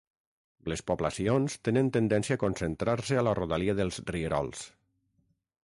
[0.71, 4.67] Les poblacions tenen tendència a concentrar-se a la rodalia dels rierols.